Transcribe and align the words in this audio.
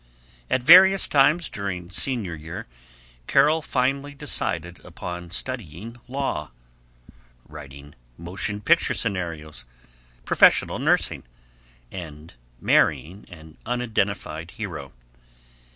At 0.49 0.63
various 0.63 1.07
times 1.07 1.47
during 1.47 1.91
Senior 1.91 2.33
year 2.33 2.65
Carol 3.27 3.61
finally 3.61 4.15
decided 4.15 4.83
upon 4.83 5.29
studying 5.29 5.95
law, 6.07 6.49
writing 7.47 7.93
motion 8.17 8.61
picture 8.61 8.95
scenarios, 8.95 9.63
professional 10.25 10.79
nursing, 10.79 11.21
and 11.91 12.33
marrying 12.59 13.27
an 13.29 13.57
unidentified 13.63 14.49
hero. 14.57 14.91